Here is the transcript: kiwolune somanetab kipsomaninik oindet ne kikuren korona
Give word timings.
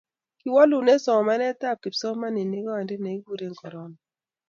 kiwolune 0.39 0.93
somanetab 1.05 1.77
kipsomaninik 1.83 2.65
oindet 2.75 3.01
ne 3.01 3.11
kikuren 3.15 3.53
korona 3.59 3.97